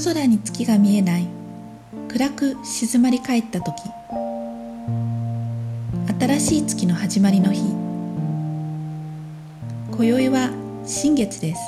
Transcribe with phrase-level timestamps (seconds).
[0.00, 1.26] 夜空に月が見えない。
[2.08, 3.82] 暗く静まり返った時。
[6.18, 7.60] 新しい月の始まりの日。
[9.90, 10.52] 今宵は
[10.86, 11.60] 新月です。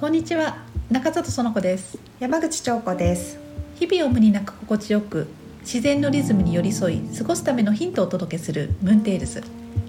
[0.00, 0.64] こんにちは。
[0.90, 1.98] 中里園子です。
[2.18, 3.38] 山口彫子です。
[3.78, 5.28] 日々を無理なく心地よく
[5.60, 9.44] 自然のリズムに寄り添い過ごすためのヒントをお届けするムーンテールズ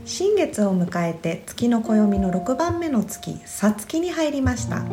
[0.07, 4.85] 新月を迎えて月の暦の6番目の月さつきに入りました。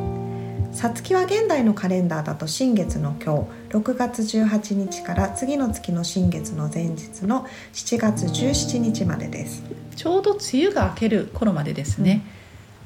[0.73, 9.63] さつきは現代のカレンダーだと新月の今日6月18日から次の月の新月の前日の7月17日までです。
[9.95, 12.25] ちょうど梅雨が明ける頃までですね、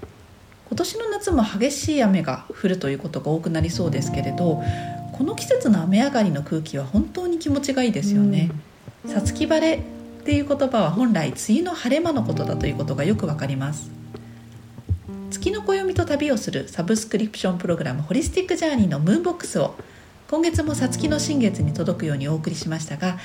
[0.03, 0.09] うん、
[0.69, 4.63] 今年の夏も激しい雨が降るということが多くなりそうですけれど
[5.13, 8.51] この季節の雨上がりの空気は本当に気持ちがいいですよね、
[9.07, 9.83] さつき晴れ
[10.29, 13.91] っていう言葉は本来梅雨の晴れ間のことだということがよくわかります。
[15.31, 19.75] 月の暦と旅をするサブスクリプションプログラムホリスティックジャーニーのムーンボックスを
[20.31, 23.17] 今月もさつきの新月に届くようにお送りしましたが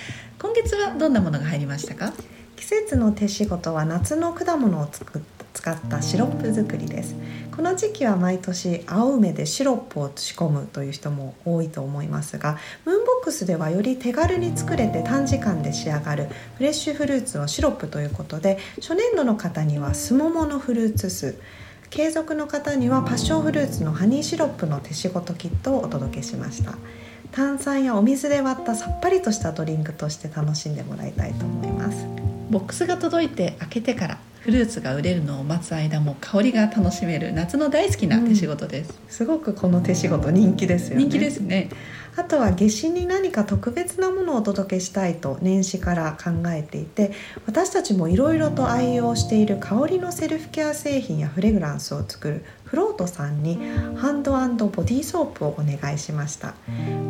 [0.41, 2.13] 今月はどんなものが入りましたか？
[2.55, 5.21] 季節の手仕事は夏の果物を作っ
[5.53, 7.15] 使ったシロップ作りです。
[7.55, 21.39] この時期は毎年青梅でシロップを仕込むという人も多いと思いますがムーンボックスではより手軽に作れて短時間で仕上がるフレッシュフルーツのシロップということで初年度の方にはスモモのフルーツ酢。
[21.91, 26.73] 継続の方にはパッションフルーツのハニーシロップの手仕事キットをお届けしました。
[27.31, 32.07] 炭酸やお水で割ったさっぱりとしたドリンクとして楽しんでもらいたいと思います。
[32.49, 41.03] ボックスが届いて開けてからフルーツが売れるのを待つ間も香りが楽しめる夏の大好きな手仕事です、うん、すごくこの手仕事人気ですよね。
[41.03, 41.69] 人気ですね。
[42.17, 47.13] あとは夏至に何か特別なものをお届けしたいと年始から考えていて
[47.47, 53.59] 私たちもいろいろと愛用している香りのセルフケア製品やフレグランスを作るフロートさんに
[53.97, 56.55] ハンドボディーソープをお願いしました。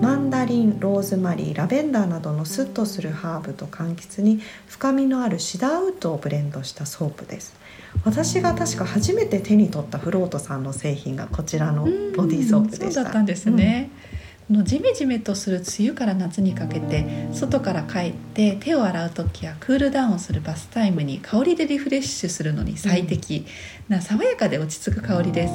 [0.02, 7.56] マンダリンローズマリーラベンダーなどのスッとするハーブと柑橘に深みのあるシダーウッドをブレンドしたソープです。
[8.04, 12.92] 私が確か初めて手に取ったフロートさんの製品がこちらのボディーソープでした。
[12.92, 14.13] そうだったんですね、うん
[14.54, 23.46] のジメジメとする梅雨から夏にかけて外から帰って手を洗う時やクールダウンをするバスタイムに香りでリフレッシュするのに最適
[23.90, 25.54] な爽やかで落ち着く香りです。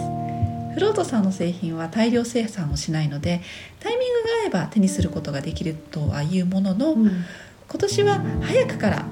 [0.75, 3.41] フロートさんの製品は大量生産をしないので
[3.81, 7.25] タイミングが合えば手にすることができるとはいうものの、うん、
[7.69, 9.05] 今年は早くから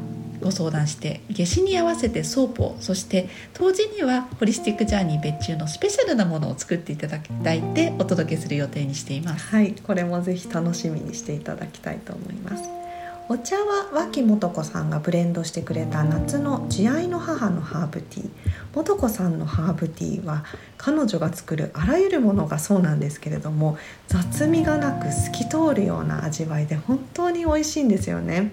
[0.43, 9.47] ご相談して夏至に合わせてソープをそして冬至にはホリスティックジャーニー別注のスペシャルなものを作っていただきたいてお届けする予定にしています。
[9.49, 12.86] はいこれもぜひ楽しみにしていただきたいと思います。
[13.29, 18.85] お茶は脇素子さんがブレンドしてくれた夏の慈愛の母のハーブティー。
[18.85, 20.45] 素子さんのハーブティーは
[20.77, 28.53] 彼女が作るあらゆるものがそうなんですけれども雑味がなく透き通るような味わいで本当に美味しいんですよね。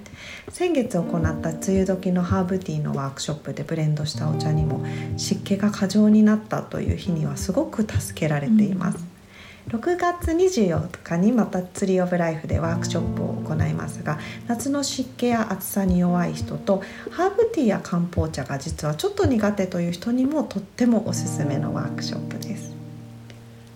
[0.49, 4.83] 先月行った梅雨時のハーブティーのワークショップでブレンドしたお茶にも
[5.17, 9.12] 湿気が過剰になったという日にはすごく助けられています、うん
[9.69, 22.73] 6月24日にまたツリー・オブ・ライフでワークショップを行いますが夏の湿気や暑さに弱い人とハーブティーや漢方茶が実はちょっと苦手という人にもとってもおすすめのワークショップです。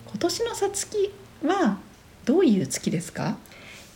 [0.06, 1.12] 今年のさつき
[1.44, 1.78] は
[2.24, 3.36] どういう月ですか？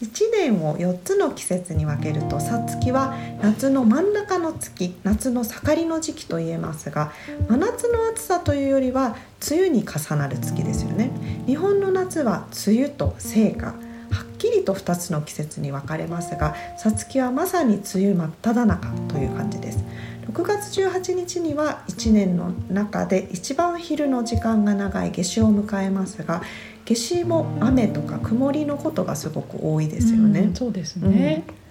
[0.02, 7.12] 1年を4つの季節に分けるとさつきは夏の真ん中の月夏の盛りの時期と言えますが
[7.48, 9.16] 真夏の暑さというよりは
[9.48, 11.10] 梅雨に重なる月ですよね。
[11.46, 19.84] 日本の夏は梅雨と盛夏はっきりと2つの季節に分かれますがさつきはまさに梅雨真っ只中という感じです。
[20.26, 26.42] 6月18日には1年の中で一番昼の時間が長い夏至を迎えますが
[26.84, 30.40] 夏至も雨とか曇りのことがすごく多いですよね。
[30.40, 31.61] うん、そうですね、うん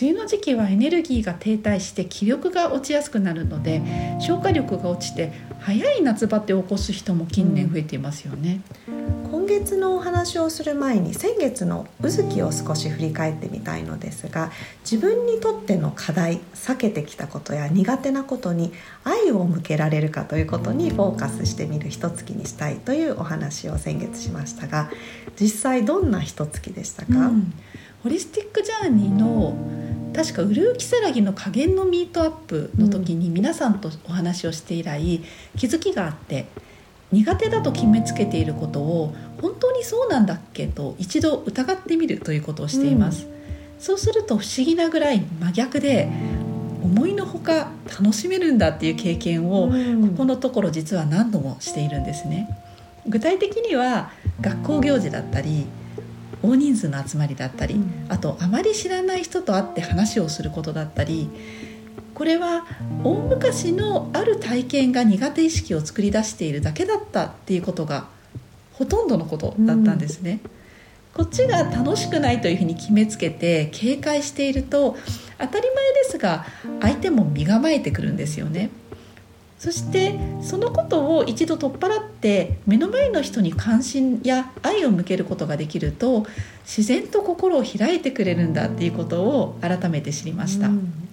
[0.00, 3.82] 梅雨の時期はエネルギーが停滞して気力が落ちやすくなるので
[4.18, 8.62] 消化力が落ちて早い夏バテを起こす人も近年増えていますよね、
[9.30, 14.50] 今月のお話をする前に先月の「うずき」を少し振り返ってみたいのですが
[14.88, 18.72] 自分にとっての課題避けてきたことや苦手なことに
[19.04, 24.90] 愛を向けられるかということにフォーカスしてみる一月にしたいというお話を先月しましたが
[25.38, 27.52] 実際どんな一月でしたか、うん
[28.02, 29.56] ホリスティックジャーニーの
[30.12, 35.22] 確かウルーキサラギの加減のミートアップの時に皆さんとお話をして以来
[35.56, 36.46] 気づきがあって
[37.12, 43.32] 苦手だと決めつけていることを本当にそうなんだっけと一度疑ってみるということをしています、うん、
[43.78, 46.10] そうすると不思議なぐらい真逆で
[46.82, 52.48] 思いのほか楽しめるんだっていう経験をここのところ実は何度もしているんですね。
[53.06, 55.66] 具体的には学校行事だったり
[56.42, 61.28] 大人数の集まりだったり、あとあまり知らない人と会って話をすることだったり
[62.14, 62.66] これは
[63.02, 68.06] 大昔のある体験が苦手意識を作り出しているだけだったっていうことが
[68.74, 70.40] ほとんどのことだったんですね。
[71.14, 74.96] こっちが楽しくないというふうに決めつけて警戒していると
[75.38, 76.46] 当たり前ですが
[76.80, 78.70] 相手も身構えてくるんですよね。
[79.62, 86.26] そしてそのことを一度取っ払って目の前の人に関心や愛を向けることができると
[86.64, 90.66] 自然と心を開いてくれるんだっていうことを改めて知りました。
[90.66, 91.08] うん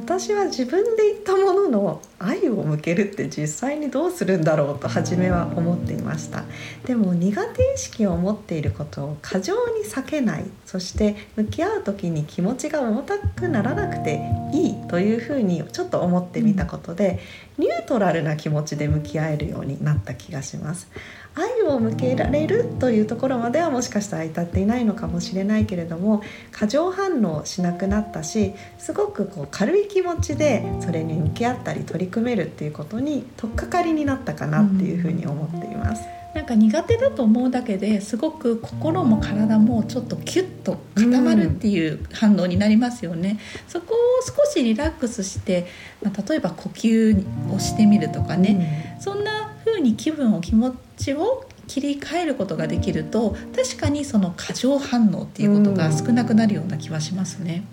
[0.00, 6.44] 私は自分で言ったものの愛を向けるって実際にどうするんだろうと初めは思っていました。
[6.84, 10.44] でも苦手意識を持っていることを過剰に避けない。
[10.66, 14.20] そして向き合う時に気持ちが重たくならなくて
[14.52, 17.20] いいというふうにちょっと思ってみたことで
[17.56, 20.88] ニュートラルな気持ちで向き合えるようになった気がします。
[21.34, 36.02] 愛を向けられるというところまではもしかしたら至っていないのかもしれないけれども過剰反応しなくなったしすごくこう軽い気持ちでそれに向き合ったり取り組めるっていうことに取っかかりになったかなっていうふうに思っています。
[36.34, 43.40] なんか苦手だと思うだけですごく心も体もちょっとキュッと固まるっていう反応になりますよね。
[43.66, 45.66] うん、そこを少しリラックスして、
[46.02, 57.64] まあ、例えば呼吸をしてみるとかね、うん、そんな風に気分を気持ちを切り替えることができると確かにその過剰反応っていうことが少なくなるような気はしますね。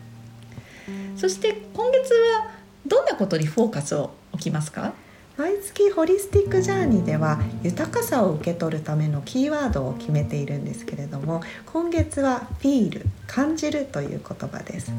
[1.16, 2.52] そして今月は
[2.88, 4.94] どんなことにフォーカスを置きますか？
[5.38, 14.94] 毎月ホリスティックジャーニーでは豊かさを受け取るためのキーワードを決めているんですけれども今月は「フィール」「感じる」という言葉です。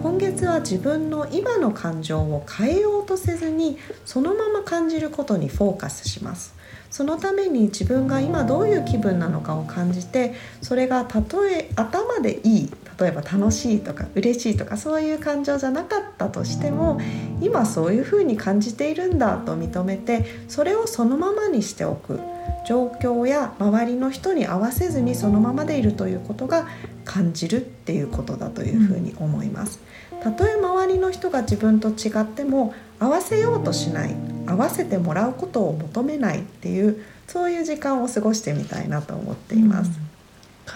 [0.00, 6.54] 今月は自分の今の感情を変えようとせずにそのまま感じることにフォーカスします。
[6.88, 17.00] そのために自分が今どういう気分なのかを感じてそれがたとえ頭でいい例えば楽しいとか嬉しいとかそういう感情じゃなかったとしても
[17.40, 22.20] 今そういうふうに感じているんだと認めてそれをそのままにしておく
[22.68, 26.68] 状況や周りの人に合わせずにそのままでいるということが
[27.06, 29.80] 感じるっていうことだというふうに思います。
[30.22, 34.14] たとえ周りの人が自分と違っても合わせようとしない
[34.46, 40.09] 合わせてもらうことを求めないっていうそういう時間を過ごしてみたいなと思っています。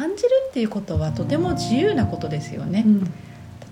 [0.01, 2.85] うん、感じるっていうことはとても自由なことですよね。
[2.87, 3.05] うん、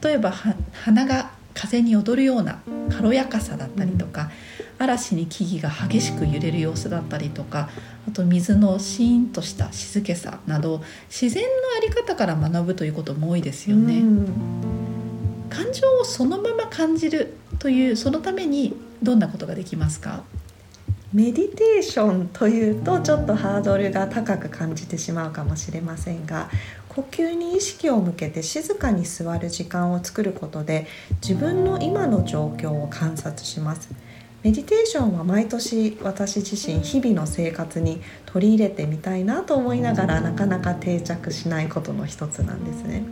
[0.02, 0.32] 例えば
[0.72, 2.60] 花が風に踊るような
[2.90, 4.30] 軽やかさだったりとか、
[4.78, 7.68] うん、嵐に木々が激しく揺れる様子だったりとか
[8.08, 11.48] あと水のシーンとした静けさなど自然の
[11.80, 14.02] 在り方から学ぶということも多いですよね。
[15.50, 20.24] 感情をそのまま感じるというそのためにどんなことができますか？
[21.12, 26.48] メディテーションというとちょっとハードルが高く感じてしまうかもしれませんが
[26.88, 30.86] 呼吸に意識を向けて静かに座る時間を作ることで
[31.20, 33.90] 自分の今の状況を観察します。
[34.42, 43.04] メディテーションは毎年私自身日々の生活に取り入れてみたいなと思いながらなかなか定着しないことの一つなんですね。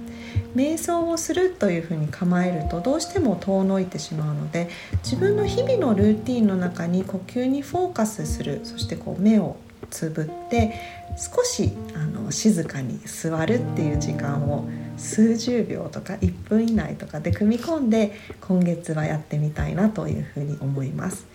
[0.57, 4.69] 瞑想をするというふうに構えるとどうしても遠のいてしまうので
[5.05, 9.57] 自分の日々のルーティンの中に呼吸にフォーカスするそしてこう目を
[9.91, 10.75] つぶって
[11.17, 14.69] 少しあの静かに座るっていう時間を
[15.01, 21.27] 数十秒とか1分以内とかで組み込んで今月はやってみたいなというふうに思います。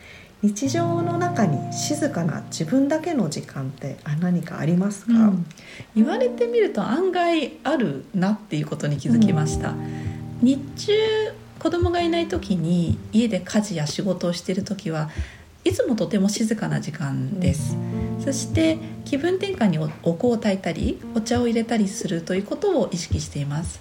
[0.42, 5.46] 日常の中に静かな自分だけの時間って何かありますか、うん、
[5.96, 10.94] 言われてみると案外あるなっていうことに気づきました、うん、日中
[11.58, 15.10] 子供がいない時に家で家事や仕事をしている時は
[15.64, 17.95] いつもとても静かな時間です、うん、
[18.26, 23.80] そして気分転換にお香を炊いたりお茶を入れたりするということを意識しています。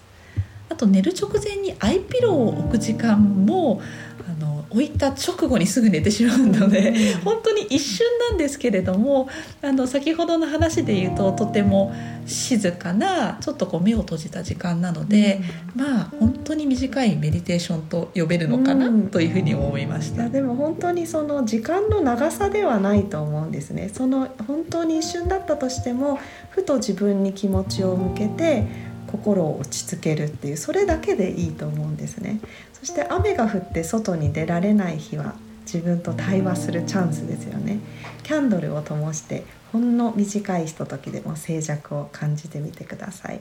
[0.69, 3.81] あと寝る直前にアイピローを置く時間も
[4.29, 4.34] あ
[4.75, 9.29] 置いた直後にすぐ寝てしまうので、うん、本当に一瞬なんですけれども
[9.63, 11.95] あの先ほどの話で言うととても
[12.27, 15.41] 静かなちょっとこう目を閉じた時間なので、
[15.77, 20.29] うん、まあ本当に短いメディテーションと呼べるのかなというふうに思いました。
[20.29, 23.91] でも本当にその時間の長さではないと思うんですね。
[23.93, 26.19] その本当に一瞬だったとしても
[26.51, 28.67] ふと自分に気持ちを向けて
[29.15, 32.41] 心を落ち着けるっていうそれだけでいいと思うんですね。
[32.73, 37.79] そして雨が降って外に出られない日は自分と対話するチャンスですよね。
[38.25, 43.41] キャンドルを灯してほんの短いひとときでも静寂を感じてみてください。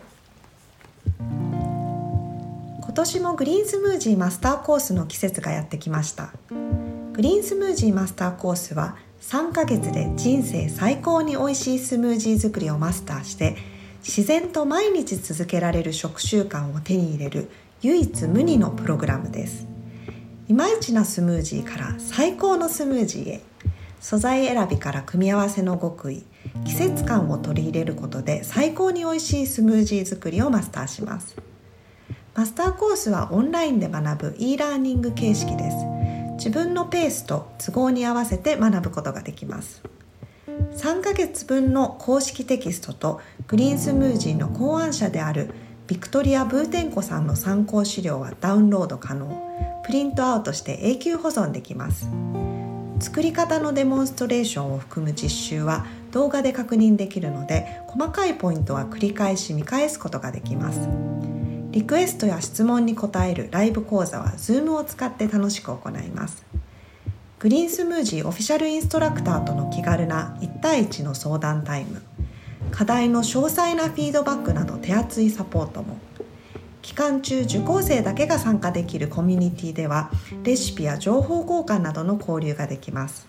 [1.25, 6.31] 今年もグリーンスムージーマスターコースの季節がやってきました。
[7.13, 13.55] グリーンスムージーマスターコースは3ヶ月で人生最高に美味しいスムージー作りをマスターして
[14.05, 17.49] 自然と毎日続けられる食習慣を手に入れる
[17.81, 19.65] 唯一無二のプログラムです。
[20.49, 23.41] いまいちなスムージーから最高のスムージーへ。
[24.01, 26.25] 素材選びから組み合わせの極意
[26.65, 31.37] 季節感を取り入れることで最高に美味しいスムージー作りをマスターします。
[32.35, 35.77] マスターコースはオンラインで学ぶ e ラーニング形式です。
[36.33, 39.81] 自分のペースと都合に合わせて学ぶことができます。
[40.75, 45.51] 3ヶ月分の公式テキストとグリーンスムージーの考案者である
[45.87, 49.53] ビクトリア・ブーテンコさんの参考資料はダウンロード可能。
[49.83, 52.09] プリントアウトして永久保存できます。
[52.99, 60.87] 作り方のデモンストレーションを含む実習は動画で確認できるので細かいポイントは繰り返し見返すことができます。
[61.71, 66.45] リクエストや質問に答えるライブ講座は Zoom を使って楽しく行います。
[67.43, 72.01] グリーンスムージーオフィシャルインストラクターとの気軽な1対1の相談タイム。
[72.71, 75.97] 課題の詳細なフィードバックなど手厚いサポートも
[76.81, 80.09] 期間中受講生だけが参加できるコミュニティでは
[80.43, 83.27] レシピや情報交換などの交流ができます。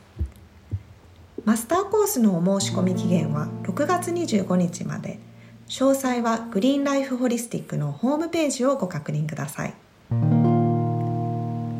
[1.44, 5.18] マスターコースのお申し込み期限は6月25日まで。
[5.66, 9.75] 詳細はグリーンライフホリスティックのホームページをご確認ください。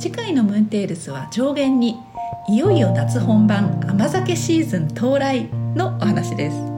[0.01, 1.97] 次回のムーンテールスは上限に
[2.47, 6.74] いよいよ夏本番甘酒シーズン到来のお話です。